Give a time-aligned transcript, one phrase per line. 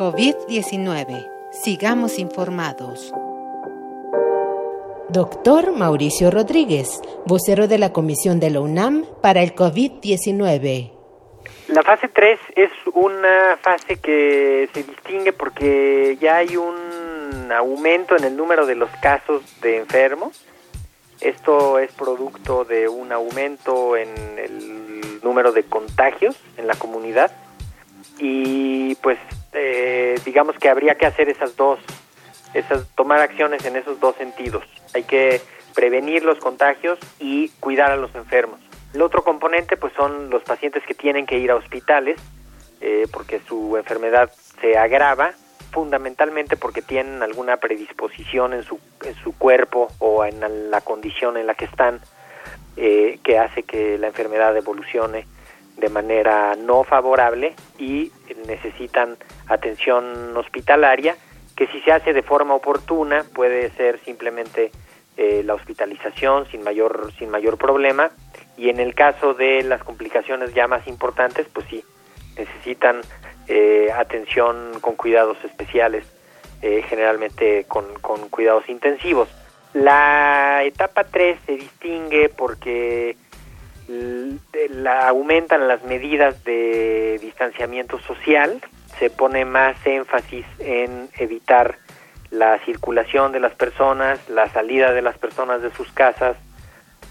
[0.00, 1.28] COVID-19.
[1.52, 3.12] Sigamos informados.
[5.10, 10.90] Doctor Mauricio Rodríguez, vocero de la Comisión de la UNAM para el COVID-19.
[11.68, 18.24] La fase 3 es una fase que se distingue porque ya hay un aumento en
[18.24, 20.46] el número de los casos de enfermos.
[21.20, 24.08] Esto es producto de un aumento en
[24.38, 27.30] el número de contagios en la comunidad
[28.18, 29.18] y pues
[29.52, 31.78] eh, digamos que habría que hacer esas dos,
[32.54, 34.64] esas, tomar acciones en esos dos sentidos.
[34.94, 35.40] Hay que
[35.74, 38.60] prevenir los contagios y cuidar a los enfermos.
[38.94, 42.20] El otro componente pues son los pacientes que tienen que ir a hospitales
[42.80, 45.32] eh, porque su enfermedad se agrava
[45.70, 51.46] fundamentalmente porque tienen alguna predisposición en su, en su cuerpo o en la condición en
[51.46, 52.00] la que están
[52.76, 55.26] eh, que hace que la enfermedad evolucione
[55.80, 58.12] de manera no favorable y
[58.46, 59.16] necesitan
[59.48, 61.16] atención hospitalaria
[61.56, 64.70] que si se hace de forma oportuna puede ser simplemente
[65.16, 68.10] eh, la hospitalización sin mayor sin mayor problema
[68.56, 71.82] y en el caso de las complicaciones ya más importantes, pues sí,
[72.36, 73.00] necesitan
[73.48, 76.04] eh, atención con cuidados especiales,
[76.60, 79.28] eh, generalmente con, con, cuidados intensivos.
[79.72, 83.16] La etapa 3 se distingue porque
[84.70, 88.60] la, aumentan las medidas de distanciamiento social,
[88.98, 91.78] se pone más énfasis en evitar
[92.30, 96.36] la circulación de las personas, la salida de las personas de sus casas,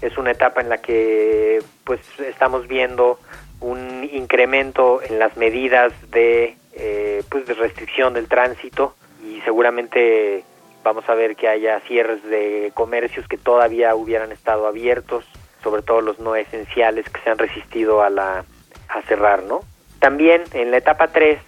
[0.00, 3.18] es una etapa en la que pues estamos viendo
[3.60, 10.44] un incremento en las medidas de eh, pues de restricción del tránsito y seguramente
[10.84, 15.24] vamos a ver que haya cierres de comercios que todavía hubieran estado abiertos
[15.62, 18.44] sobre todo los no esenciales que se han resistido a la
[18.88, 19.60] a cerrar no
[19.98, 21.40] también en la etapa 3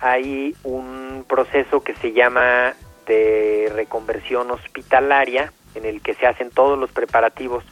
[0.00, 2.74] hay un proceso que se llama
[3.06, 7.64] de reconversión hospitalaria en el que se hacen todos los preparativos.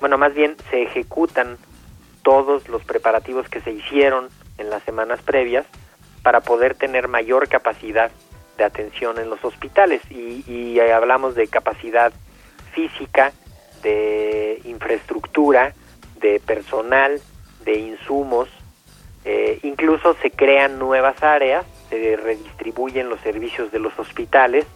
[0.00, 1.58] Bueno, más bien se ejecutan
[2.22, 4.28] todos los preparativos que se hicieron
[4.58, 5.66] en las semanas previas
[6.22, 8.10] para poder tener mayor capacidad
[8.56, 10.02] de atención en los hospitales.
[10.10, 12.12] Y, hablamos de capacidad
[12.72, 13.32] física,
[13.82, 14.31] de
[14.82, 15.74] infraestructura,
[16.20, 17.20] de personal,
[17.64, 18.48] de insumos,
[19.24, 24.66] eh, incluso se crean nuevas áreas, se redistribuyen los servicios de los hospitales,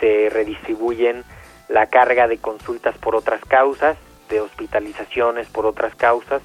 [0.00, 1.24] se redistribuyen
[1.68, 3.96] la carga de consultas por otras causas
[4.28, 6.42] de hospitalizaciones por otras causas.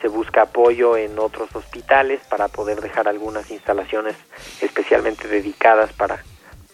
[0.00, 4.16] Se busca apoyo en otros hospitales para poder dejar algunas instalaciones
[4.60, 6.22] especialmente dedicadas para,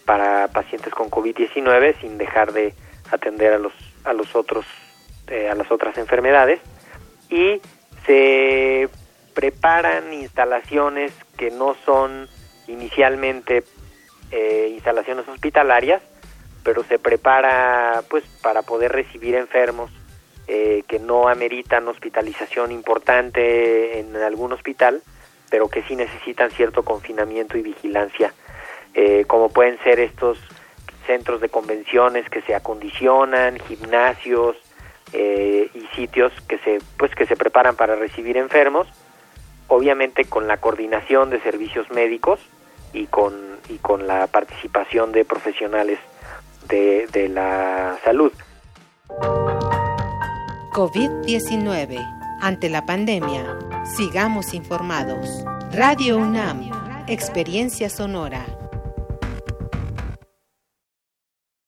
[0.07, 2.75] para pacientes con COVID-19 sin dejar de
[3.11, 3.75] atender a los,
[4.05, 4.65] a los otros,
[5.31, 6.61] eh, a las otras enfermedades.
[7.31, 7.61] Y
[8.07, 8.89] se
[9.35, 12.29] preparan instalaciones que no son
[12.67, 13.65] inicialmente
[14.31, 16.03] eh, instalaciones hospitalarias,
[16.63, 19.91] pero se prepara pues para poder recibir enfermos
[20.49, 25.03] eh, que no ameritan hospitalización importante en algún hospital,
[25.51, 28.33] pero que sí necesitan cierto confinamiento y vigilancia,
[28.95, 30.39] eh, como pueden ser estos
[31.07, 34.57] centros de convenciones que se acondicionan, gimnasios
[35.13, 38.87] eh, y sitios que se pues que se preparan para recibir enfermos,
[39.69, 42.41] obviamente con la coordinación de servicios médicos
[42.93, 43.35] y con
[43.69, 45.99] y con la participación de profesionales
[46.69, 48.33] de, de la salud.
[50.73, 52.17] COVID-19.
[52.41, 53.59] Ante la pandemia,
[53.97, 55.45] sigamos informados.
[55.73, 56.71] Radio UNAM,
[57.09, 58.47] Experiencia Sonora.